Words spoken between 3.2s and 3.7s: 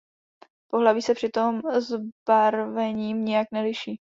nijak